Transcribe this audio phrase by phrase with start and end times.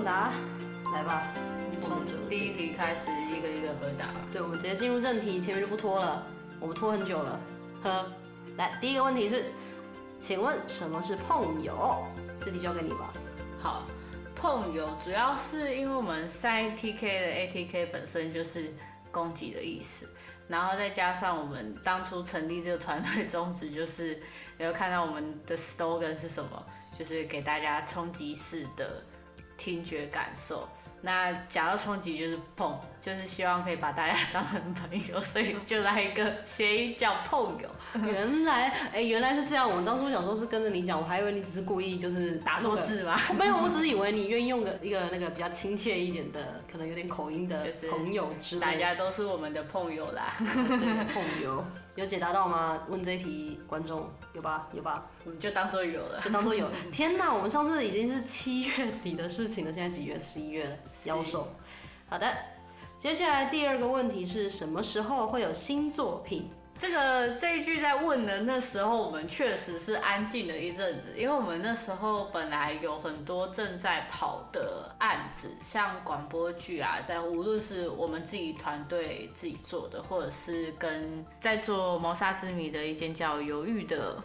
[0.00, 0.32] 问答，
[0.94, 1.30] 来吧，
[1.82, 4.06] 从第一题开始一个一个回答。
[4.32, 6.26] 对，我们直接进入正题，前面就不拖了，
[6.58, 7.38] 我们拖很久了。
[7.82, 8.10] 呵，
[8.56, 9.52] 来，第一个问题是，
[10.18, 12.02] 请问什么是碰友？
[12.42, 13.12] 这题交给你吧。
[13.60, 13.82] 好，
[14.34, 18.72] 碰友主要是因为我们三 ATK 的 ATK 本身就是
[19.10, 20.08] 攻击的意思，
[20.48, 24.18] 然后再加上我们当初成立这个团队宗旨，就是
[24.56, 26.64] 有看到我们的 slogan 是什么，
[26.98, 29.04] 就是给大家冲击式的
[29.60, 30.66] 听觉感受。
[31.02, 37.68] 那讲到冲击就是碰，就是希望可以把大家当成朋友，所以就来一个谐音叫碰友。
[38.04, 39.66] 原来，哎、欸，原来是这样。
[39.66, 43.18] 我当初想说是跟着你讲，我还以为你只是故意就是打错字嘛。
[43.38, 48.72] 没有，我只是以为你愿意用个一个那个比较亲切一点的，可能有点口音的朋友之类的。
[48.72, 50.34] 大家都是我们的朋友啦。
[50.38, 51.64] 朋友
[52.00, 52.80] 有解答到吗？
[52.88, 54.66] 问这一题观众有吧？
[54.72, 55.06] 有吧？
[55.26, 56.66] 我们就当做有了，就当做有。
[56.90, 60.18] 天哪，我们上次已经是七月底的事情了，现在几月？
[60.18, 60.76] 十一月了。
[61.04, 61.46] 妖兽。
[62.08, 62.26] 好的，
[62.96, 66.48] 接下来第二个问题是什么时候会有新作品？
[66.80, 84.16] 这个这一句在问的那时候，我们确实是安静了一阵子，因为我们那时候本来有很多正在跑的案子，像广播剧啊，在无论是我们自己团队自己做的，或者是跟在做谋杀之谜的一间叫犹豫的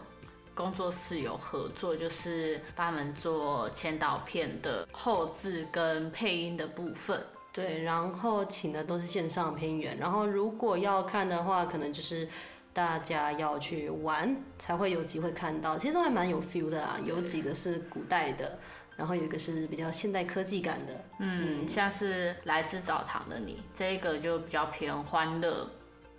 [0.54, 7.22] 工作室有合作，就是帮他们做前导片的后制跟配音的部分。
[7.56, 12.28] 对，然后请的都是线上配音员，然后如果要看的话，可能就是
[12.74, 15.78] 大家要去玩才会有机会看到。
[15.78, 18.58] 其实都还蛮有 feel 的啦，有几个是古代的，
[18.94, 20.92] 然后有一个是比较现代科技感的。
[21.18, 25.66] 嗯，嗯像是来自澡堂的你，这一个就比较偏欢乐。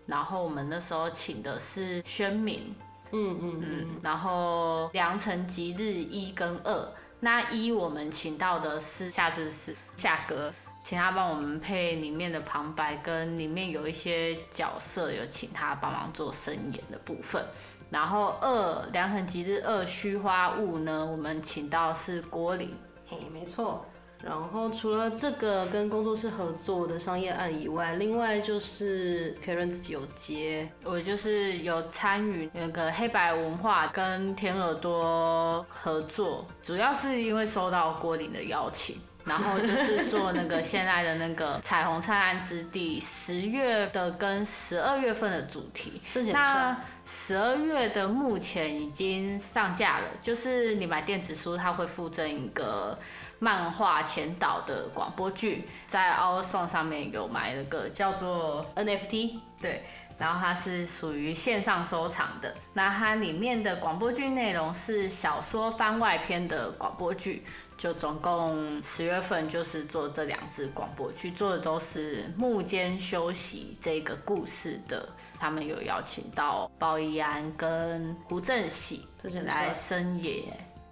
[0.07, 2.73] 然后我们那时候请的是宣明，
[3.11, 10.51] 嗯嗯嗯，然后良辰吉日一跟二，那一我们请到的是夏至是夏哥。
[10.88, 17.44] 请他帮我们配里面的旁白，跟里面有一些角色有请他帮忙做声演的部分。
[17.89, 22.73] 然后二良辰吉日二虚花雾呢，我们请到是郭林，
[23.06, 23.85] 嘿，没错。
[24.23, 38.95] 然后除了这个跟工作室合作的商业案以外，另外就是 Karen 自己有接，我就是有参与那个黑白文化跟甜耳朵合作，主要是因为收到郭林的邀请。
[39.27, 46.01] 然后就是做那个现在的那个彩虹灿烂之地，十月的跟十二月份的主题。
[46.31, 52.97] 那十二月的目前已经上架了，就是你买电子书，它会附赠一个
[53.39, 59.83] 漫画前导的广播剧，在 OurSong 上面有买了个叫做 NFT，对，
[60.17, 62.53] 然后它是属于线上收藏的。
[62.73, 67.44] 那它里面的广播剧内容是小说番外篇的广播剧。
[67.77, 75.07] 就总共十月份就是做这两支广播剧，做的都是幕间休息这个故事的。
[75.39, 79.07] 他们有邀请到包奕安跟胡正喜
[79.45, 80.45] 来深野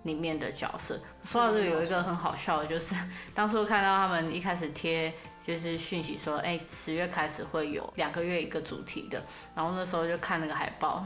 [0.03, 0.99] 里面的角色。
[1.23, 2.93] 说到这个，有一个很好笑的，就是
[3.33, 5.11] 当初看到他们一开始贴。
[5.45, 9.23] 就是讯息说，哎、欸，十月开始会有两个月一个主题的，
[9.53, 11.05] 然后那时候就看那个海报，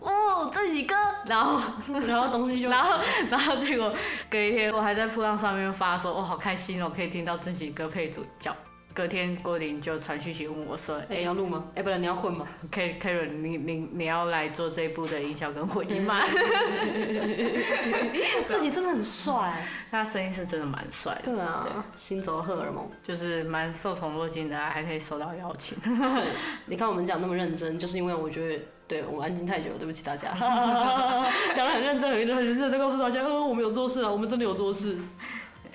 [0.00, 1.60] 哦，这几个，然后
[2.08, 2.98] 然后东西就，然后
[3.30, 3.92] 然后结果
[4.28, 8.54] 隔一天我还在铺浪上面发说，哦，好开心哦，可以听到这几个配主角。
[8.96, 11.66] 隔天郭林就传讯息问我说：“哎、欸，你要录吗？
[11.74, 16.22] 哎、欸，不然你要混吗？Karen，你你你要来做这一部的音效跟混音吗？”
[18.48, 21.30] 自己真的很帅，他声音是真的蛮帅的。
[21.30, 25.76] 对啊，对行走荷尔蒙就是蛮受宠若惊的，还可以收到邀请。
[26.64, 28.58] 你看我们讲那么认真，就是因为我觉得
[28.88, 30.30] 对我安静太久了，对不起大家。
[31.54, 34.96] 讲的很认真，很认真，很认真在告诉大家，嗯，我们有做事啊，我们真的有做事。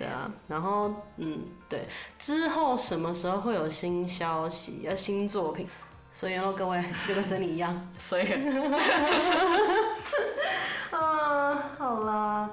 [0.01, 4.81] 对啊，然后嗯，对，之后什么时候会有新消息？
[4.81, 5.67] 要新作品，
[6.12, 8.25] 所以喽，各位就跟森林一样， 所以，
[10.89, 12.50] 啊，好啦，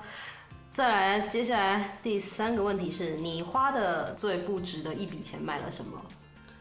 [0.74, 5.98] 再来，接下来第三个问题是你花的最不值的一笔钱买了什么？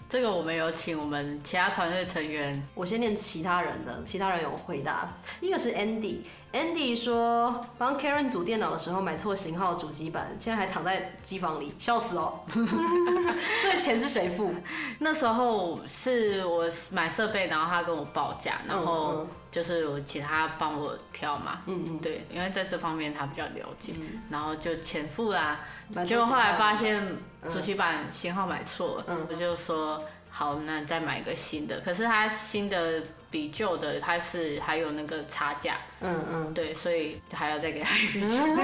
[0.09, 6.19] 这个我们有请我们其他团队成员，我先念其他人的，其他人有回答，一个是 Andy。
[6.53, 12.39] Andy 说，帮 Karen 组电脑的时候买错型号主机板，现在还躺在机房里，笑死哦。
[12.49, 14.55] 所以钱是谁付？
[14.99, 19.27] 那时候是我买设备，然后他跟我报价，然后
[19.57, 21.61] 就是我请他帮我挑嘛。
[21.65, 25.59] 嗯嗯，对，因为在这方面他比较了解，嗯、然后就钱付啦。
[26.05, 27.03] 结果后来发现
[27.49, 29.99] 主机板型号买错了，嗯、我就说
[30.29, 31.79] 好，那再买一个新的。
[31.79, 33.01] 可是他新的。
[33.29, 38.39] 比旧的他是还有那个差价，嗯嗯，对，所以还要再给他一笔钱，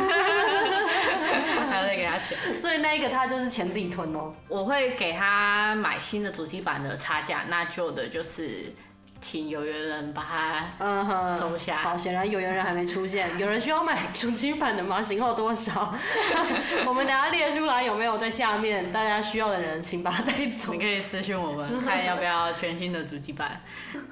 [1.67, 4.33] 还要再给他钱，所以那一个他就是钱自己吞哦。
[4.47, 8.73] 我会给他买新的主机板的差价，那旧的就是。
[9.23, 11.77] 请有缘人把它收下。
[11.77, 13.29] 好，显然有缘人还没出现。
[13.39, 15.01] 有人需要买主机版的吗？
[15.01, 15.95] 型号多少？
[16.85, 18.91] 我们等下列出来，有没有在下面？
[18.91, 20.73] 大家需要的人，请把它带走。
[20.73, 23.61] 你可以私讯我们，看要不要全新的主机板。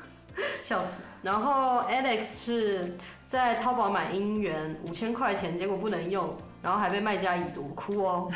[0.63, 1.01] 笑死。
[1.21, 8.31] 然后 Alex 是在淘宝买姻缘五千块钱，结果不能用，然后还被卖家已读，哭哦。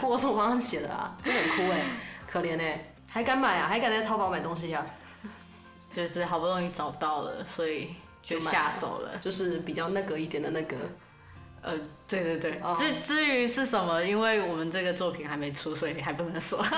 [0.00, 1.80] 哭，我是我帮他写的啊，真的很哭哎，
[2.26, 3.68] 可怜哎，还敢买啊？
[3.68, 4.84] 还敢在淘宝买东西啊？
[5.94, 9.10] 就是好不容易找到了，所以就下手了。
[9.20, 10.76] 就是比较那个一点的那个，
[11.62, 11.72] 呃，
[12.08, 12.60] 对对对。
[12.62, 16.60] 哦、至至于是什么，因为我们这个作品还没出，所以还不能说。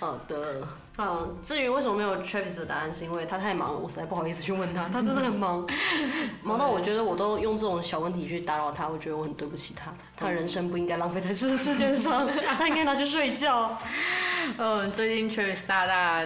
[0.00, 0.66] 好的。
[0.96, 4.84] 嗯，至于为什么没有 Travis 的答案，是因为他太忙了，我实在不好意思去问他。
[4.84, 5.66] 他真的很忙，
[6.42, 9.92] 忙到我觉得我都用这种小问题去打扰他，我觉得我很对不起他。
[10.16, 13.76] 他人生不应该浪费在这个世界上， 他应该拿去睡觉。
[14.56, 16.24] 嗯，最近 Travis 大大。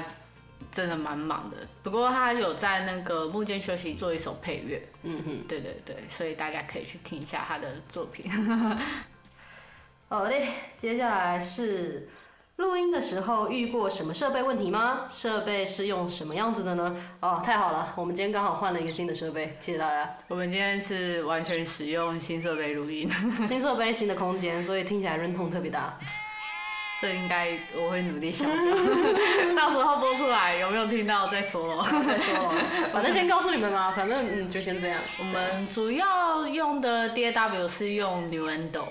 [0.71, 8.31] 真的蛮忙的，不过他有在那个幕间休息做一首配乐，嗯哼，对对对，所以大家可以去听一下他的作品。
[10.09, 12.09] 好嘞，接下来是
[12.57, 15.07] 录音的时候遇过什么设备问题吗？
[15.11, 16.97] 设备是用什么样子的呢？
[17.21, 20.17] 哦，太好了，我们今天刚好换了一个新的设备，谢谢大家。
[20.29, 23.09] 我们今天是完全使用新设备录音，
[23.47, 25.99] 新设备新的空间，所以听起来润痛特别大。
[27.01, 28.49] 这应该我会努力想，
[29.55, 32.55] 到时候播出来有没有听到再说咯，再说咯，
[32.93, 35.01] 反正先告诉你们嘛，反正嗯就先这样。
[35.19, 38.85] 我们主要用的 DAW 是用 Nuendo，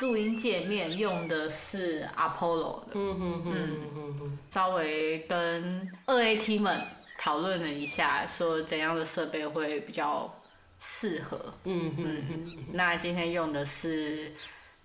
[0.00, 2.86] 录音界面用的是 Apollo 的。
[2.94, 3.80] 嗯嗯
[4.20, 6.80] 哼，稍微跟二 AT 们
[7.18, 10.32] 讨论了一下，说怎样的设备会比较
[10.78, 11.52] 适合。
[11.64, 14.32] 嗯哼嗯，那今天用的是。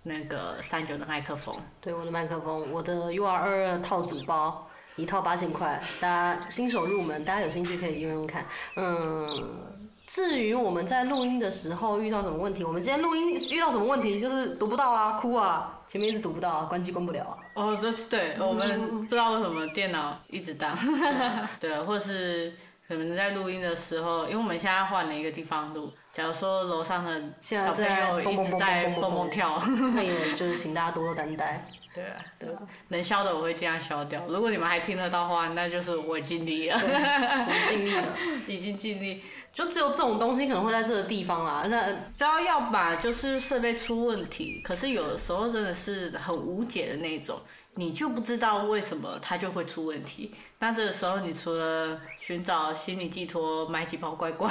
[0.08, 4.64] 那个三九的麦克风，对，我的麦克风，我的 UR 二二套组包，
[4.94, 8.46] 一套八千块，大家新手入门，大家有兴趣可以用用看。
[8.76, 9.66] 嗯，
[10.06, 17.38] 至于我们在录音的时候遇到什么问题，我们今天录音遇到什么问题，就是读不到啊，哭啊，前面一直读不到啊，关机关不了啊。
[17.54, 20.76] 哦，这对，我们不知道为什么电脑一直当，
[21.58, 22.52] 对啊，或是。
[22.88, 25.92] 可能在录音的时候，因为我们现在换了一个地方录。
[26.12, 29.60] 假如说楼上的小朋友一直在蹦蹦跳，
[29.94, 31.66] 那也 就是请大家多多担待。
[31.94, 34.22] 对啊，对啊，能消的我会尽量消掉。
[34.28, 36.76] 如果你们还听得到的话，那就是我尽力了。
[36.78, 38.04] 我尽力了，
[38.46, 39.22] 已经尽力。
[39.52, 41.64] 就只有这种东西可能会在这个地方啦。
[41.68, 47.40] 那只要要把就是设备出问题，可是有的时候真的是很无解的那种。
[47.78, 54.48] 你就不知道为什么它就会出问题，那这个时候你除了寻找心理寄托，买几包乖乖，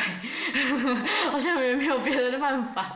[1.32, 2.96] 好像也没有别的办法，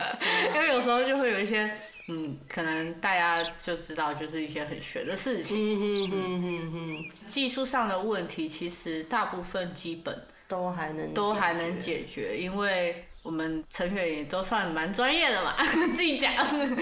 [0.54, 1.76] 因为有时候就会有一些，
[2.08, 5.56] 嗯，可能大家就知道就是一些很玄的事情，
[6.12, 13.04] 嗯技术上的问题其实大部分基本都还能都还能解决，因为。
[13.22, 15.54] 我们成员也都算蛮专业的嘛，
[15.92, 16.32] 自己讲。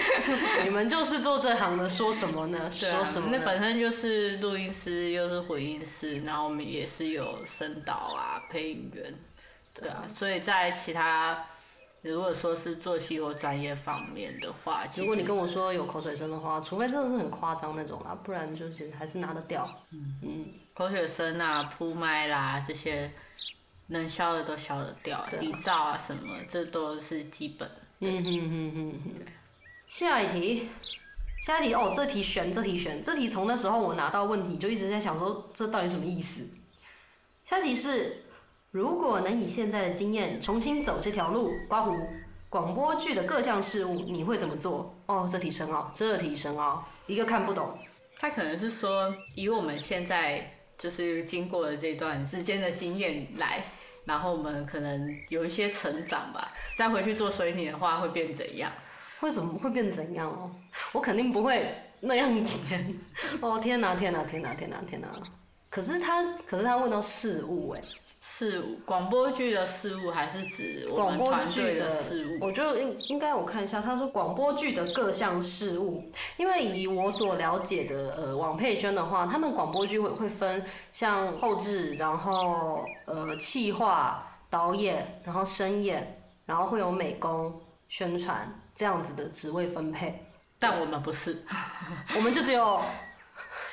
[0.63, 2.59] 你们就是做这行的，说什么呢？
[2.65, 3.27] 啊、说什么？
[3.29, 9.13] 那本身就是录音师，又是混音师，然后我们也是有声导啊、配音员，
[9.73, 10.05] 对啊。
[10.13, 11.45] 所以在其他
[12.03, 19.69] 如果说是作息或专业方面的话，如果你跟我说有口水声的话，除非真的是很夸张那种啦，不然就是还是拿得掉。
[19.91, 23.11] 嗯嗯，口水声啊、扑麦啦这些。
[23.89, 27.69] 能消的都消得掉，底噪啊什么，这都是基本。
[27.99, 29.25] 嗯哼哼哼哼。
[29.87, 30.69] 下一题，
[31.41, 36.47] 下一题哦，这题悬，这题悬，这题从那时候我拿到问题就一直在想说，这到底什么意思？
[37.43, 38.25] 下一题是，
[38.71, 41.95] 如果能以现在的经验重新走这条路，刮胡
[42.49, 44.95] 广播剧的各项事务，你会怎么做？
[45.07, 47.75] 哦，这题深奥，这题深奥，一个看不懂。
[48.19, 53.63] 他可能是说，以我们现在就是经过了这段时间的经验来。
[54.09, 58.71] 然后我们可能有一些成长吧，再回去做水泥的话会变怎样？
[59.19, 60.49] 为什么会变怎样哦？
[60.93, 62.95] 我肯定不会那样填。
[63.39, 65.07] 哦天哪天哪天哪天哪天哪！
[65.69, 67.81] 可是他，可是他问到事物哎。
[68.21, 72.45] 事务广播剧的事务还是指我们团队的事务？
[72.45, 76.03] 我觉得应应该我看一下，他说广播剧的各项事务，
[76.35, 90.25] 因为以我所了解的呃网配圈的话，他们广播剧会会分像后置，然后呃企划、导演，然后声演，然后会有美工、宣传这样子的职位分配。
[90.59, 91.41] 但我们不是，
[92.17, 92.81] 我们就只有。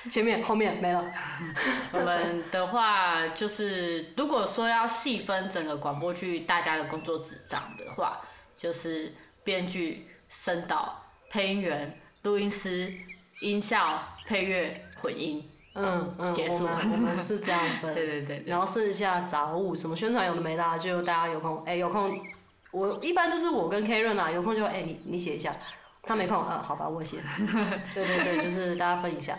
[0.09, 1.05] 前面后面没了。
[1.93, 8.21] 我们的话就是，如果说要细分整个广播剧大家的工作职掌的话，
[8.57, 12.93] 就是编剧、声导、配音员、录音师、
[13.41, 15.49] 音效、配乐、混音。
[15.79, 16.79] 嗯嗯，结束了。
[16.91, 17.93] 我们是这样分。
[17.95, 18.43] 对对对。
[18.47, 22.19] 然后剩下杂物，什么宣传有的没的，就大家有空，哎，有空，
[22.71, 25.55] 我一般就是我跟 Karen 啊，有空就哎，你你写一下。
[26.09, 27.19] 他没空，嗯，好吧，我写。
[27.93, 29.37] 对对对，就是大家分一下。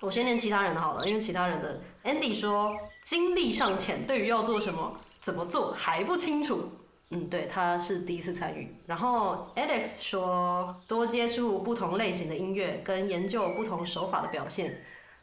[0.00, 6.70] 我先念其他人好了，因为其他人的 Andy 说经历尚浅，对于要做什么、怎么做还不清楚。
[7.10, 8.74] 嗯，对，他是第一次参与。
[8.86, 14.82] 然后 Alex 说多接触不同类型的音乐，跟研究不同手法的表现。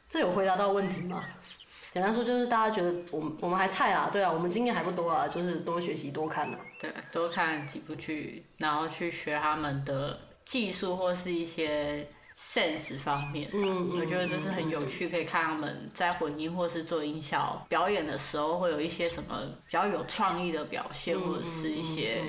[0.10, 1.24] 这有回答到问题吗？
[1.92, 6.60] 简单说就是大家觉得我们我们还菜啊，对啊，我们经验还不多啊，就是多学习多看啊。
[6.80, 10.20] 对，多看几部剧，然后去学他们的。
[10.48, 22.22] 技术或是一些 sense 方面，嗯，我觉得这是很有趣，可以看他们在混音或是做音效表演的时候，会有一些什么比较有创意的表现，或者是一些，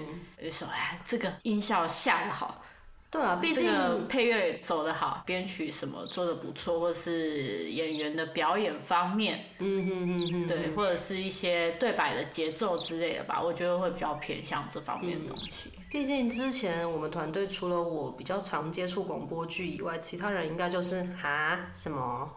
[0.43, 2.63] 就说哎，这个音效下得好。
[3.11, 15.71] 对啊，毕竟配乐走得好，编曲什么做的不错，或是演员的表演方面，嗯哼嗯嗯，对，或者是一些对白的节奏之类的吧，我觉得会比较偏向这方面的东西。
[15.91, 22.31] 毕竟之前我们团队除了我比较常接触广播剧以外，其他人应该就是哈什么？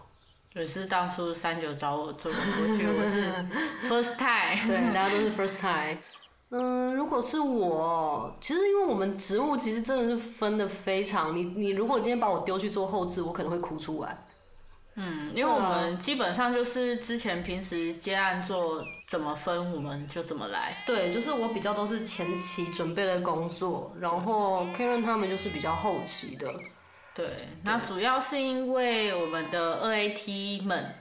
[0.54, 3.26] 也是当初三九找我做广播剧， 我是
[3.90, 5.98] first time，对，大家都是 first time。
[6.54, 14.26] 嗯，如果是我，其实因为我们职务其实真的是分的非常，你你如果今天把我丢去做后置，我可能会哭出来。
[14.96, 20.84] 嗯，因为我们基本上就是之前平时接案做怎么分，我们就怎么来。
[20.86, 26.54] 对，就是我比较都是前期准备的工作，然后 Karen 他们就是比较后期的。
[27.16, 30.96] 对，那主要是因为我们的二 AT 们。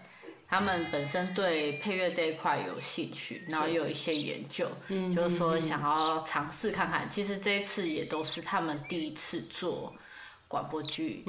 [0.51, 7.09] 他们本身对配乐这一块有兴趣，然后又有一些研究，嗯、就是说想要尝试看看。
[7.09, 9.95] 其实这一次也都是他们第一次做
[10.49, 11.25] 广播剧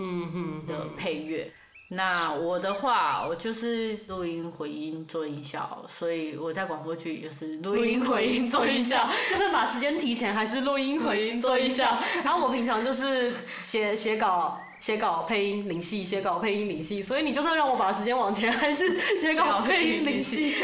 [0.67, 1.43] 的配乐。
[1.43, 11.99] 嗯、那我的话，我就是录音、回音、做音效，所以我在广播剧就是录音、回音、做音效， 就是把时间提前，还是录音、回音、 做音效。
[12.23, 14.59] 然后我平常就是写写稿。
[14.81, 20.55] 写稿、配音、领戏，写稿、配音、领戏，所以你就算让我把时间往前，还是写稿、配音、领戏。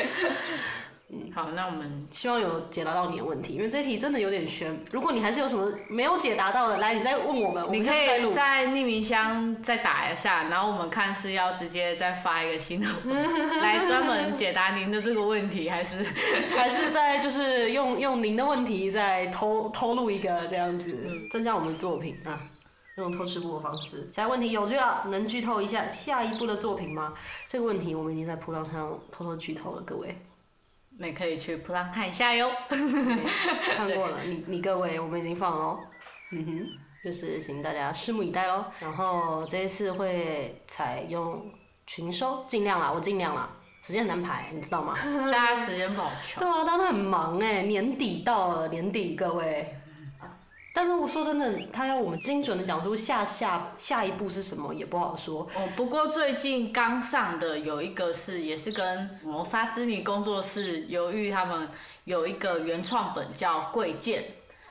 [1.10, 4.76] 嗯， 好，那我们希望有解答到你的问题，因为这题真的有点悬。
[4.92, 7.64] 如果你还是有什么没有解答到的，来，你再问我们。
[7.72, 12.88] 你可以在匿名箱再打一下，然后我们看是要直接再发一个新的，
[13.62, 16.04] 来专门解答您的这个问题，还是
[16.58, 22.42] 还是在就是用用您的问题再偷偷录一个这样子，嗯、增加我们的作品啊。
[23.02, 24.10] 用偷吃步的方式。
[24.12, 27.14] 下一个问题有趣了，能剧透一下下一部的作品吗？
[27.48, 30.18] 这个问题我们已经在噗浪上偷偷剧透了，各位。
[31.00, 32.50] 那可以去噗浪看一下哟。
[32.70, 35.80] 看 过了，你你各位，我们已经放了。
[36.32, 36.66] 嗯哼，
[37.04, 38.66] 就是请大家拭目以待喽。
[38.80, 41.52] 然后这一次会采用
[41.86, 43.48] 群收，尽量啦，我尽量啦。
[43.84, 44.96] 时间很难排，你知道吗？
[45.32, 46.44] 大家时间不好抢。
[46.44, 49.77] 对啊，大家都很忙哎，年底到了，年底各位。
[50.78, 55.42] 但是我说真的，他要我们精准的讲出下下下一步是什么也不好说。
[55.56, 61.68] 哦，不过最近刚上的有一个是，也是跟谋杀之谜工作室由于他们
[62.04, 64.22] 有一个原创本叫《贵贱》。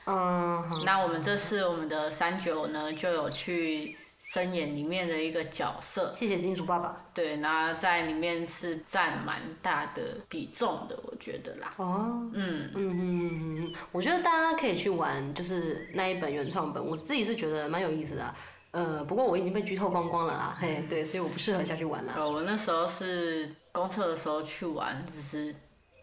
[0.05, 3.97] 嗯，那我们这次我们的三九呢就有去。
[4.33, 7.01] 声演里面的一个角色，谢谢金主爸爸。
[7.13, 11.73] 对，那在里面是占蛮大的比重的，我觉得啦。
[11.77, 18.35] 哦，嗯嗯嗯嗯嗯，我觉得大家可以去玩，就是那一本原创本，我自己是觉得蛮有意思的。
[18.71, 22.13] 呃，不过我已经被剧透光光了啦，嘿，对，所以我不适合下去玩啦。
[22.17, 25.55] 我那时候是公测的时候去玩，只是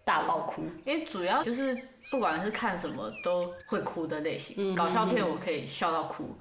[0.02, 1.78] 大爆哭，因为主要就是。
[2.10, 6.36] 不管是看什么都会哭的类型，搞笑片我可以笑到哭，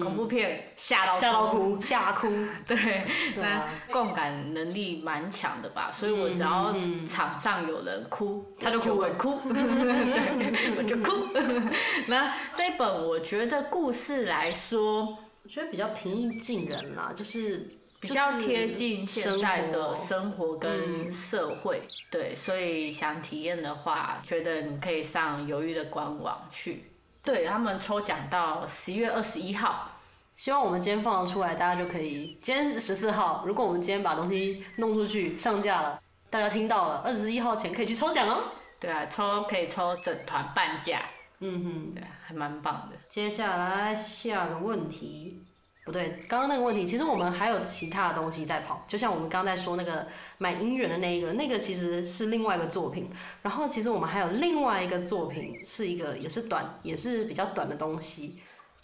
[0.00, 2.28] 恐怖片吓到吓到哭 吓哭，
[2.66, 3.04] 对，
[3.36, 6.74] 那共感能力蛮强的吧，所以我只要
[7.08, 11.26] 场上有人哭，他就哭，我哭，对，我就哭。
[12.08, 17.68] 那这本我觉得故事来说，我觉得比较平易近人啦，就是。
[18.00, 26.84] 比较贴近现在的生活跟社会，嗯、对，所以想体验的话，觉得你可以上犹豫的官网去。
[27.22, 29.90] 对，他们抽奖到十一月二十一号，
[30.34, 32.38] 希望我们今天放得出来，大家就可以。
[32.40, 36.00] 今天十四号，如果我们今天把东西弄出去上架了，
[36.30, 38.44] 大家听到了，二十一号前可以去抽奖哦。
[38.78, 41.00] 对啊，抽可以抽整团半价。
[41.40, 42.96] 嗯哼，对，还蛮棒的。
[43.08, 45.42] 接下来下个问题。
[45.86, 50.04] 不对，刚刚那个问题，其实我们还有其他的东西在跑，就像我们刚刚在说那个
[50.38, 53.08] 买音源的那一个，那个其实是另外一个作品。
[53.42, 58.40] 然后其实我们还有另外一个作品，是一个也是短，也是比较短的东西。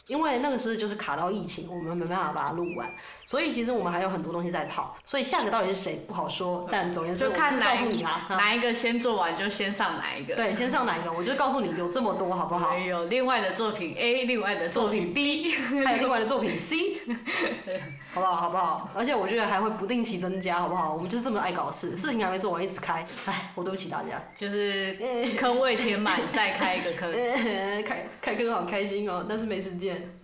[0.08, 2.90] 因为那个时候就是卡到疫情，我们没办法把它录完，
[3.24, 6.68] 所以其实我们还有很多东西在跑，所以下个到底是谁不好说。
[6.70, 10.34] 但总而言之，就看哪我告诉你啦，哪一个先做完就先上哪一个。
[10.36, 12.76] 对，先上哪一个，我就告诉你有这么多，好不好？
[12.76, 15.54] 有另外的作品 A，另外的作品 B，
[15.84, 16.76] 还有另外的作品 C，
[18.12, 18.36] 好不好？
[18.36, 18.90] 好不好？
[18.94, 20.92] 而且我觉得还会不定期增加，好不好？
[20.92, 24.22] 我们就是这么爱搞事，事情还没做完一直开，哎，我对不起大家。
[24.34, 24.94] 就是
[25.38, 27.10] 坑位填满，再开一个坑，
[27.82, 30.18] 开开坑好开心哦，但是没时间。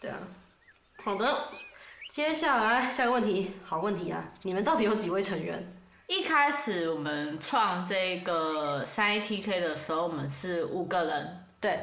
[0.00, 0.16] 对啊，
[1.04, 1.38] 好的，
[2.08, 4.32] 接下来下个问题，好问题啊！
[4.42, 5.72] 你们到底有几位成员？
[6.06, 11.78] 一开始我们创这个三 ATK 的时候，我们是五个人，对，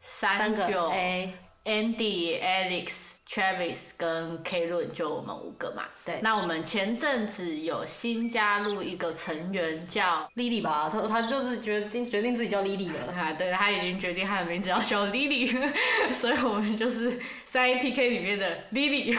[0.00, 1.34] 三九 A。
[1.66, 5.82] Andy、Alex、Travis 跟 K 论就我们五个嘛。
[6.04, 6.20] 对。
[6.22, 13.12] 那我们前阵子有新加入一个成员叫 Lily 吧，他他就是决定决定自己叫 Lily 了。
[13.12, 15.50] 啊，对，他已经决定他的名字要叫 Lily，
[16.14, 19.12] 所以我们就是三 ATK 里面的 Lily。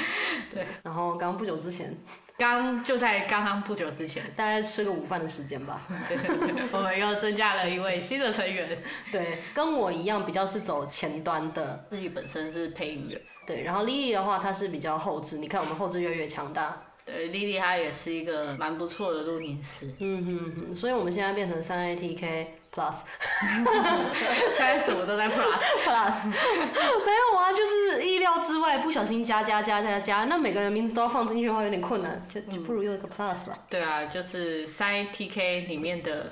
[0.52, 0.66] 对。
[0.82, 1.96] 然后刚不久之前。
[2.36, 5.80] 刚就在刚刚不久之前，大概吃个午饭的时间吧。
[6.08, 8.76] 对对对，我们又增加了一位新的成员。
[9.12, 11.86] 对，跟我一样，比较是走前端的。
[11.90, 13.20] 自己本身是配音员。
[13.46, 15.38] 对，然后 Lily 的话，她是比较后置。
[15.38, 16.82] 你看，我们后置越来越强大。
[17.04, 19.94] 对，Lily 她也是一个蛮不错的录音师。
[19.98, 22.96] 嗯哼哼，所以我们现在变成三 ATK Plus，
[24.52, 33.52] 现在什么都在 Plus Plus， 没有啊，就是意料之外，不小心加加加加加，那每个人名字都要放进去的话有点困难，就就不如用一个 Plus 吧。
[33.52, 36.28] 嗯、对啊，就是三 ATK 里面的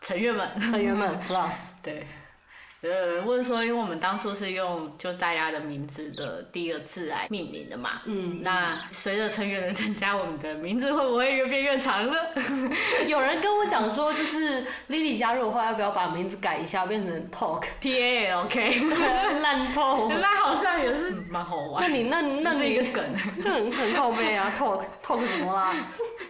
[0.00, 2.06] 成员们，成员们 Plus，对。
[2.90, 12.14] 有人问说，因为我们当初是用就大家的名字的第一个字来命名的嘛，嗯，那随着成员的增加，我们的名字会不会越变越长呢？
[13.08, 18.80] 有人跟我讲说，就是 Lily 加入的话，要不要把名字改一下，变成 Talk，T A L K，
[19.40, 20.10] 烂透。
[20.20, 21.82] 那好像也是蛮好玩。
[21.82, 23.04] 那你那那你是一个梗，
[23.40, 25.74] 就很很靠背啊，Talk Talk 什么啦？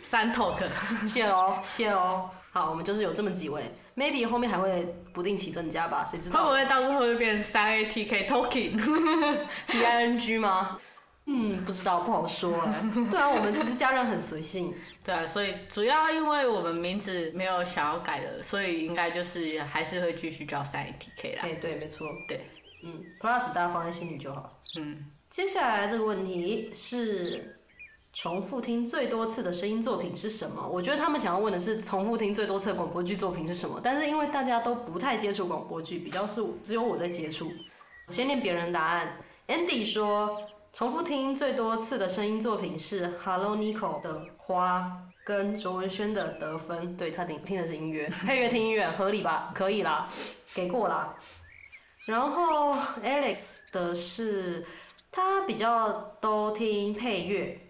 [0.02, 0.62] 三 Talk，
[1.06, 2.28] 谢喽谢喽。
[2.52, 3.62] 好，我们就是有这么几位。
[3.96, 6.44] Maybe 后面还会不定期增加吧，谁知道？
[6.44, 10.78] 会不会到最后会变三 ATK Talking，T I N G 吗？
[11.26, 12.52] 嗯，不知道，不好说。
[13.10, 14.74] 对啊，我们其实家人很随性。
[15.02, 21.42] 对啊，所以主要因为我们名字没有想要改的，所以应该就是还是会继续叫三 ATK 啦。
[21.42, 22.06] 哎，对，没错。
[22.28, 22.46] 对，
[22.84, 24.60] 嗯，Plus 大家放在心里就好。
[24.76, 27.53] 嗯，接下来这个问题是。
[28.14, 30.66] 重复听最多次的声音作品是什么？
[30.68, 33.80] 我觉得他们想要问的是重复听最多次的广播剧作品是什么。
[33.82, 37.50] 但是因为大家都不太接触广播剧，比较是只有我在接触。
[38.06, 39.18] 我先念别人答案。
[39.48, 40.40] Andy 说，
[40.72, 44.90] 重复听最多次的声音作品是 Hello Nico 的花
[45.24, 46.96] 跟卓文萱的得分。
[46.96, 49.50] 对，他听听的是音乐，配乐听音乐合理吧？
[49.52, 50.08] 可以啦，
[50.54, 51.16] 给过啦。
[52.06, 54.64] 然后 Alex 的是
[55.10, 57.60] 他比较都听配乐。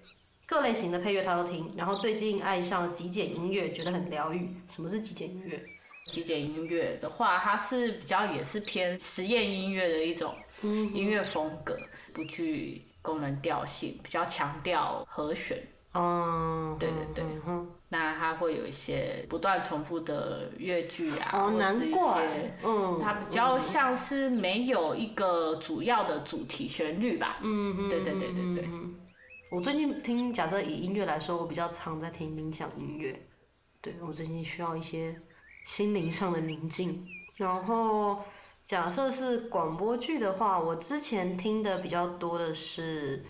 [0.47, 4.49] 各类型的配乐他都听，然后最近爱上极简音乐，觉得很疗愈。
[4.69, 5.63] 什么是极简音乐？
[6.11, 11.79] 极简音乐的话，它是比较也是偏实验音乐的一种音乐风格，
[12.13, 15.57] 不具功能调性，比较强调和弦。
[15.95, 17.25] 嗯，对对对。
[17.47, 22.55] 嗯、那它会有一些不断重复的乐句啊，哦，难怪。
[22.63, 27.39] 嗯，它比较像是没有一个主要的主题旋律吧。
[27.43, 28.69] 嗯，对对对对对。
[29.55, 33.25] 我最近听，假设以音乐来说，我比较常在听冥想音乐。
[33.81, 35.17] 对，我最近需要一些
[35.65, 37.07] 心灵上的宁静。
[37.37, 38.19] 然后，
[38.65, 43.25] 假设是广播剧的话，我之前听的比较多的是，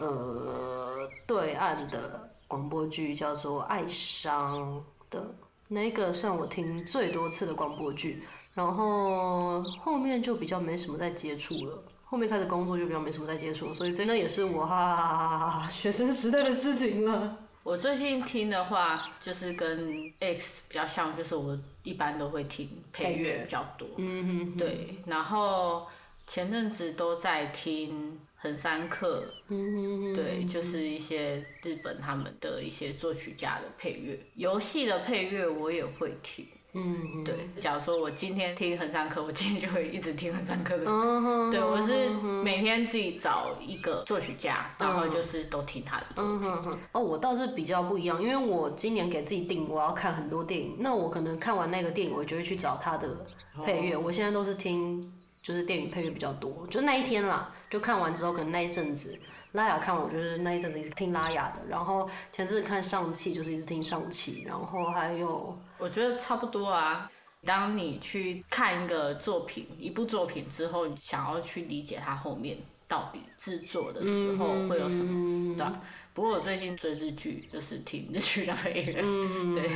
[0.00, 5.32] 呃，对岸的广播剧叫做《爱伤》的，
[5.68, 8.24] 那个算我听最多次的广播剧。
[8.52, 11.84] 然后后面就比较没什么再接触了。
[12.10, 17.38] 后面开始工作就比较没什么再接触，所以真的也是我哈，哈，哈，哈，哈学生时代的事情了。
[17.62, 23.86] 我最近听的话，就是跟 X 比较像，就是我一般都会听配乐比较多。
[23.96, 24.56] 嗯哼，哼。
[24.56, 25.86] 对，然后
[26.26, 29.32] 前阵子都在听横山客。
[29.46, 30.14] 嗯哼，哼。
[30.16, 36.44] 对，就是一些日本他们的一些作曲家的配乐，游戏的配乐我也会听。
[36.72, 37.34] 嗯，对。
[37.58, 40.84] 假如说我今天听横山课，我今天就会一直听横山课的。
[40.86, 42.10] 嗯对，我是
[42.42, 46.48] 每天自己找一个作曲家，然后就是都听他的作品。
[46.48, 53.26] 嗯哦，我倒是比较不一样，因为我今年给自己定我要看很多电影，那我可能看完那个电影，我就会去找他的
[53.64, 53.96] 配乐。
[53.96, 55.12] 我现在都是听。
[55.40, 59.18] 就是电影配乐比较多，就那一天啦，就看完之后，可能那一阵子
[59.52, 67.10] 拉雅看，我就是那一阵子一直听拉雅的，然后前阵子看上汽，就是一直听上汽，然后还有我觉得差不多啊。
[67.44, 75.80] 当你去看一个作品，一部作品之后，你想要去理解它后面到底制作的时候会有什么，嗯、对吧？
[76.12, 79.70] 不过我最近追日剧，就是听日剧的配乐， 嗯、对。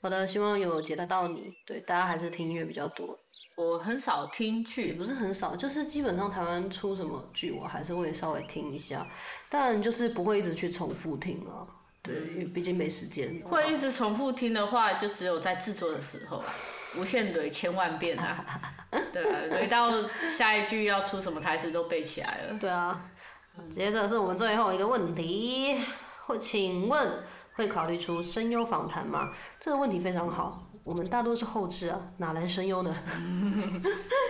[0.00, 1.52] 好的，希望有解答到你。
[1.66, 3.18] 对，大家还是听音乐比较多。
[3.60, 9.06] 我很少听剧，也不是很少，就是基本上台湾出什么剧，我还是会稍微听一下，
[9.50, 11.66] 但就是不会一直去重复听啊。
[12.02, 13.42] 对，因为毕竟没时间。
[13.44, 16.46] 会一直重复听的话，就只有在制作的时候啊，
[16.98, 18.42] 无限怼千万遍啊。
[19.12, 19.92] 对啊，垒到
[20.38, 22.58] 下一句要出什么台词都背起来了。
[22.58, 22.98] 对啊，
[23.68, 25.76] 接着是我们最后一个问题，
[26.24, 29.30] 会请问会考虑出声优访谈吗？
[29.58, 30.69] 这个问题非常好。
[30.82, 32.94] 我们大多是后置啊，哪来声优呢？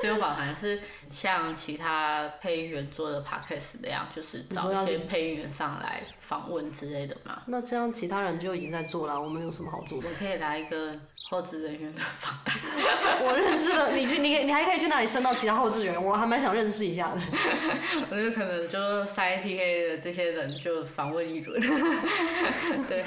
[0.03, 7.43] 声优访谈是像其他配音员做的 podcast 那样，就是找一些配音员上来访问之类的嘛。
[7.47, 10.09] 那这样其他人就已经在做了，我们有什么好做的？
[10.09, 10.95] 我可以来一个
[11.29, 12.59] 后置人员的访谈。
[13.23, 16.03] 我认识的，你去，你你还可以去哪里升到其他后置员？
[16.03, 17.21] 我还蛮想认识一下的。
[18.11, 21.61] 我就可能就三 A T K 的这些人就访问一轮。
[22.89, 23.05] 对。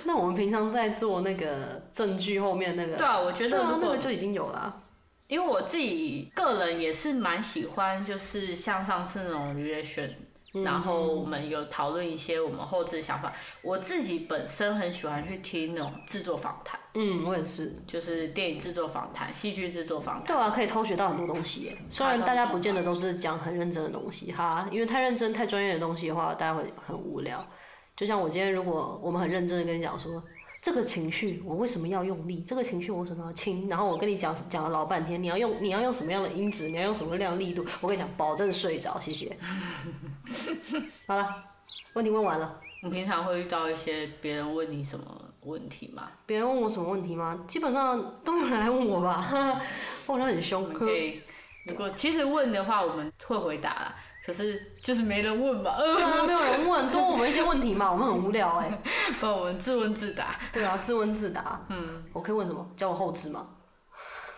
[0.06, 4.84] 那我们平常在做那个证据后面那个，对啊，我觉得如果那个就已经有了。
[5.28, 10.16] 因为我自己个人也是蛮喜欢，就是像上次那种约选，
[10.64, 13.30] 然后我们有讨论一些我们后置想法。
[13.60, 16.80] 我自己本身很喜欢去听那种制作访谈。
[16.94, 20.24] 嗯，我也是，就是电影制作访谈、戏剧制作访谈。
[20.24, 21.76] 对啊，可以偷学到很多东西耶。
[21.90, 27.46] 虽然大家不见得都是讲很认真的东西哈，因为太认真、太专业的东西的话，大家会很无聊。
[27.98, 30.22] 就像我今天，如果我们很认真的跟你讲说，
[30.62, 39.36] 这个情绪我为什么要用力，这个情绪我为什么要轻，然后我跟你讲讲了老半天，你要用你要用什么样的音质，你要用什么量力度，我跟你讲，保证睡着，谢谢。
[41.08, 41.42] 好了，
[41.94, 42.60] 问题问完了。
[42.84, 45.04] 你平常会遇到一些别人问你什么
[45.42, 46.08] 问题吗？
[46.24, 47.36] 别人问我什么问题吗？
[47.48, 49.28] 基本上都没有人来问我吧，
[50.06, 50.72] 我好像很凶。
[50.72, 51.20] 可以，
[51.64, 53.96] 如果其实问的话，我们会回答啦。
[54.28, 58.78] 可是就是没人问嘛，对啊，没有人问，多问我们一些问题嘛，我们很无聊哎，
[59.18, 60.38] 不，我们自问自答。
[60.52, 61.58] 对啊，自问自答。
[61.70, 62.70] 嗯，我可以问什么？
[62.76, 63.46] 教我后置吗？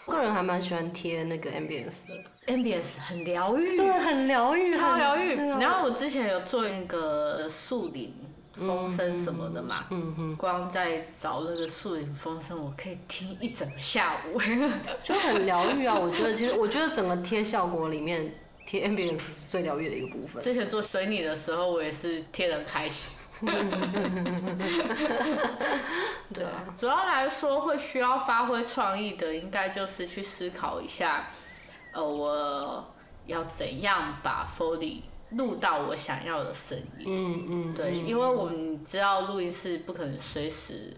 [0.06, 2.14] 我个人还蛮喜欢贴那个 MBS 的
[2.46, 5.34] ，MBS 很疗愈，对，很疗愈，超疗愈。
[5.34, 8.14] 然后我之前有做一个树林
[8.54, 14.38] 风声什么的嘛，嗯哼，光在找那个树林风声，我可以听一整个下午，
[15.02, 15.98] 就很疗愈啊。
[15.98, 18.32] 我觉得其实，我觉得整个贴效果里面。
[18.70, 20.40] 贴 ambience 是最疗愈的一个部分。
[20.40, 23.12] 之前做随你的时候，我也是贴的开心。
[26.32, 31.28] 对，主要来说会需要发挥创意的，应该就是去思考一下，
[31.92, 32.86] 呃，我
[33.26, 37.06] 要怎样把 Foley 录到我想要的声音。
[37.08, 37.74] 嗯嗯。
[37.74, 40.96] 对，因为我们知道录音室不可能随时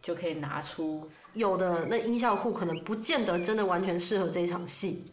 [0.00, 5.10] 就可以拿出，有的那音效库可能不见得真的完全适合这一场戏。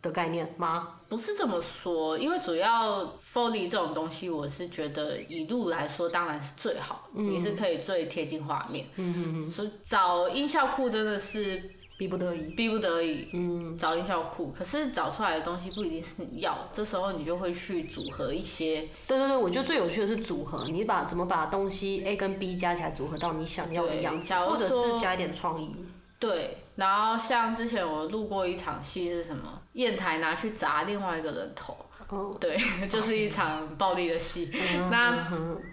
[0.00, 0.94] 的概念吗？
[1.08, 8.86] 不是这么说，因为主要 Foley 这种东西，我是觉得以路来说当然是最好，嗯、你是可以最贴近画面。
[8.96, 9.50] 嗯嗯嗯。
[9.50, 11.62] 所以找音效库真的是
[11.96, 13.30] 逼不得已，逼不得已。
[13.32, 13.76] 嗯。
[13.78, 18.86] 找音效库，可是找出来的东西不一定是你要，这时候你就会去组合一些。
[19.06, 25.74] 对对对，我觉得最有趣的是组合，你把怎么把东西 A 跟 B 加起来组合到你想要的样子，或者是加一点创意。
[26.20, 29.62] 对，然后像之前我录过一场戏是什么？
[29.78, 31.76] 砚台拿去砸另外一个人头。
[32.08, 34.50] 哦，对， 就是一场暴力的戏。
[34.90, 35.26] 那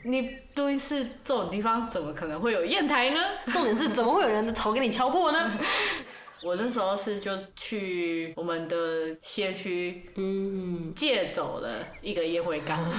[0.03, 3.19] 你录音室这种地方怎么可能会有砚台呢？
[3.51, 5.51] 重点是怎么会有人的头给你敲破呢？
[6.45, 12.79] 我那时候是就去我们的街区，嗯，借走了一个烟灰缸，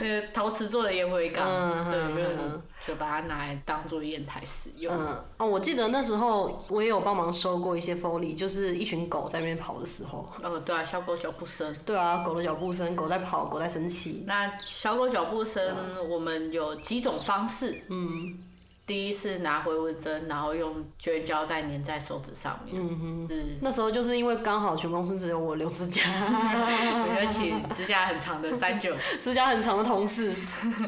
[0.00, 1.44] 那个陶瓷做的烟灰缸，
[1.90, 4.94] 对，就就把它拿来当做砚台使用。
[4.94, 10.30] 嗯，哦，我记得那时候我也有帮忙收过一些 Foley，就是一群狗在那边跑的时候。
[10.40, 11.74] 哦，对啊，小狗脚步声。
[11.84, 14.22] 对啊，狗的脚步声，狗在跑，狗在生气。
[14.26, 15.76] 那小狗脚步声，
[16.08, 17.82] 我们有几种方式。
[17.88, 18.38] 嗯。
[18.86, 22.74] 第一次拿回纹针，然后用绝胶带粘在手指上面。
[22.76, 30.34] 嗯哼，是那时候就是因为刚好全公司只有我留指甲，我就请指甲很长的三九， 指甲很长的同事。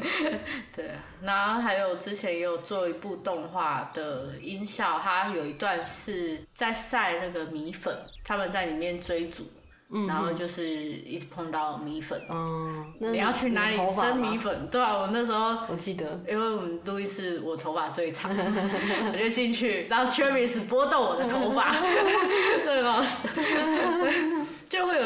[0.75, 9.43] 对，然后还有之前也有做一部动画的音效，它有一段是在晒那个米粉，他们在里面追逐。
[10.07, 14.67] 然后就是一直碰到米粉，嗯，你要去哪里生米粉？
[14.69, 21.73] 对啊，我那时候我记得，因为我们录音室我头发最长， 我就进去，然后 Travis 拨动我的头发，
[22.65, 23.05] 对吗？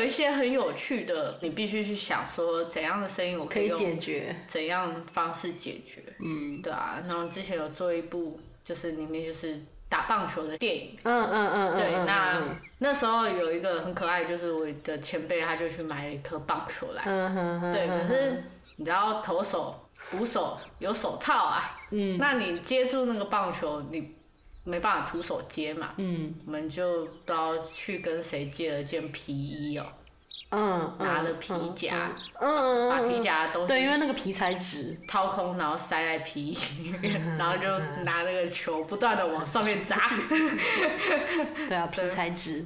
[0.09, 6.01] 些很有趣的，你必须去想说怎样的声音我可以，可以解决，怎样方式解决。
[6.19, 7.01] 嗯，对啊。
[7.07, 9.59] 然后之前有做一部，就是里面就是
[9.91, 10.95] 打棒球的电影。
[11.03, 17.03] 嗯嗯嗯对，嗯那、嗯那时候有一个很可爱，就是我的前辈，他就去买了一颗棒球来。
[17.05, 18.43] 嗯嗯嗯对，可是
[18.77, 19.75] 你知道投手、
[20.09, 21.77] 捕手有手套啊。
[21.91, 22.17] 嗯。
[22.17, 24.15] 那你接住那个棒球，你。
[24.63, 29.83] 没办法徒手接嘛，嗯，我们就都要去跟谁借了件皮衣哦，
[30.51, 37.67] 嗯，拿了皮夹，嗯嗯把皮夹都对，因为那个皮材质掏空，然后塞在皮里面， 然后就
[38.03, 40.11] 拿那个球不断的往上面砸，
[41.67, 42.65] 对啊， 皮材质，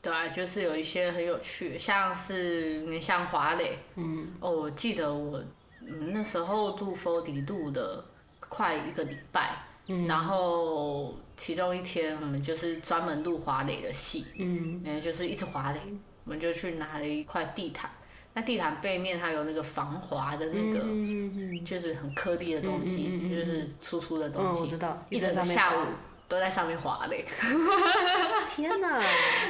[0.00, 5.42] 对啊，就是有一些很有趣，像是你像华磊，嗯，哦，我记得我
[5.80, 8.04] 嗯那时候录 4D 录的
[8.48, 9.56] 快一个礼拜。
[9.88, 15.80] 嗯、然后其中一天，我们就是专门录华磊的戏，嗯，就是一直滑垒，
[16.26, 17.90] 我们就去拿了一块地毯，
[18.34, 25.86] 那地毯背面它有那个防滑的那个，嗯、就是很颗粒的东西，嗯、就是粗粗的东西，嗯，我知道，一整个下午。
[26.28, 27.24] 都在上面滑嘞！
[28.48, 29.00] 天哪！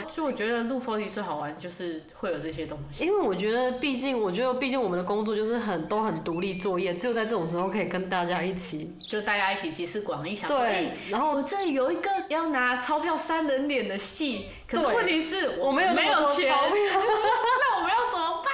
[0.09, 3.05] 所以我觉得录 4D 最好玩就是会有这些东西。
[3.05, 10.49] 因为我觉得，毕竟我觉得，毕竟我们的工作就是很都很独立作业，只有在这种时候可以跟大家一起，就大家一起集思广益想。
[10.49, 10.59] 对。
[10.59, 18.53] 欸、然后我这里有一个要拿钞票扇人脸的戏，可是问题是我没有没有钱， 那我们要怎么办？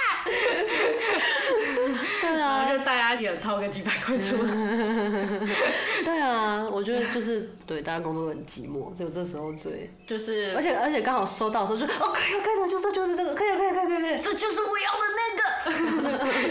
[2.43, 4.51] 对啊，就大家也掏个几百块出来。
[6.03, 15.23] 对啊，我觉得就是对大家工作很寂寞，就这时候最就是，而且而且刚好收到的时候就哦，可以可以，就是就是这个，可以可以可以可以可以，这就是我要的那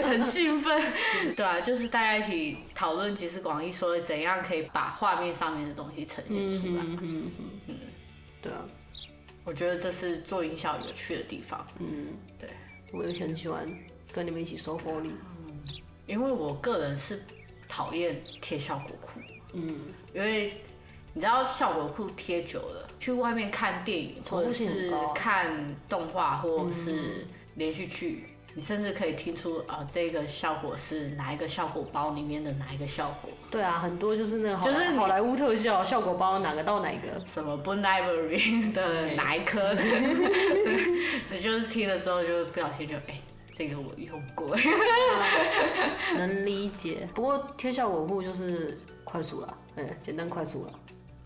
[0.01, 0.81] 个， 很兴奋。
[1.35, 6.83] 对啊，就是大家一起讨论集思广益，说怎样可以把画面上面的东西呈现出来。
[6.83, 7.31] 嗯嗯
[7.67, 7.75] 嗯，
[8.41, 8.65] 对啊，
[9.45, 11.65] 我觉得这是做营销有趣的地方。
[11.79, 12.07] 嗯，
[12.39, 12.49] 对，
[12.91, 13.67] 我也很喜欢
[14.11, 15.11] 跟你们一起收 4D。
[16.05, 17.23] 因为我个人是
[17.67, 19.19] 讨厌贴效果库，
[19.53, 19.75] 嗯，
[20.13, 20.53] 因为
[21.13, 33.31] 你知道效果库贴久了，去外面看电影或者是看动画或者是连续剧，嗯、你甚至可以听出啊、呃，这个效果是哪一个效果包里面的哪一个效果。
[33.49, 43.21] 对啊，很多就是那个就是好莱坞特效效果包哪个到哪个，什么 Boom Library 的哪一颗， 对，你就是听了之后就不小心就哎。
[43.55, 44.55] 这个我用过，
[46.17, 47.07] 能理解。
[47.13, 50.73] 不过贴效果库就是快速了，嗯，简单快速了，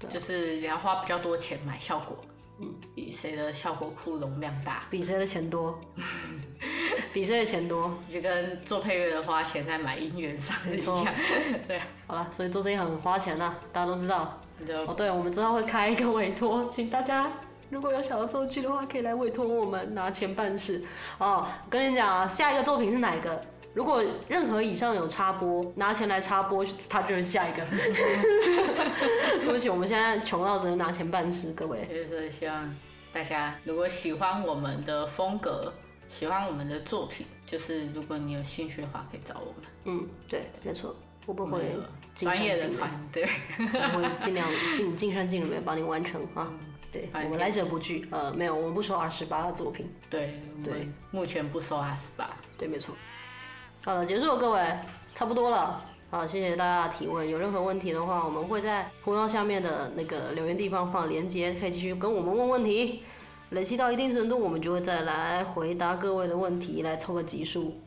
[0.10, 2.18] 就是你要花比较多钱买效果，
[2.60, 5.80] 嗯，比谁的效果库容量大，比谁的钱多，
[7.13, 11.16] 比谁的钱多，就跟做配乐的花钱在买音源上一样，
[11.66, 11.80] 对。
[12.08, 14.42] 好了，所以做这些很花钱呐，大家都知道。
[14.68, 17.32] 就哦，对，我们之后会开一个委托，请大家。
[17.69, 20.82] 如果有想要做剧的话，可以来委托我们拿钱办事
[21.17, 21.45] 哦。
[21.69, 23.41] 跟你讲啊，下一个作品是哪一个？
[23.73, 27.63] 如果任何以上有插播，拿钱来插播，他就是下一个。
[29.39, 31.86] 对不起，我们现在穷到只能拿钱办事，各位。
[31.86, 32.75] 就是希望
[33.13, 35.71] 大家如果喜欢我们的风格，
[36.10, 39.62] 喜欢我们的作品，就是如果你有兴趣的话，可以找我们。
[39.84, 40.95] 嗯，对，没错，
[41.27, 41.62] 我不会
[42.15, 46.51] 专业的团队，我会尽量尽尽善尽美帮你完成啊。
[46.91, 49.89] 对，我们来者不拒，呃，没有，我们不收 R 十八的作品。
[50.10, 52.30] 对对，目前不收 R 十八。
[52.58, 52.95] 对，没错。
[53.84, 54.62] 好了，结束了，各位，
[55.13, 55.86] 差不多了。
[56.10, 57.28] 好，谢谢大家的提问。
[57.30, 63.04] 有任何问题的话，我们会在频道下面的那个留言地方放链接，可以继续跟我们问问题。
[63.52, 67.78] 累积到一定程度，我们就会再来回答各位的问题，来凑个集数，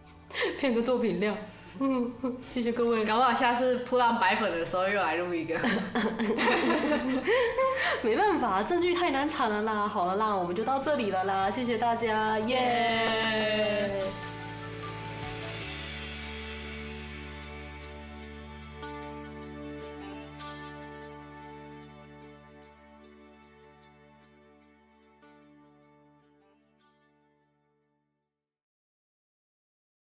[0.58, 1.36] 骗个作品量。
[1.80, 3.04] 嗯， 谢谢各位。
[3.04, 5.58] 搞不好下次扑浪白粉的时候又来录一个。
[8.02, 9.86] 没办法，证据太难产了啦。
[9.86, 14.27] 好了啦，我们就到这里了啦，谢谢大家，耶、yeah!。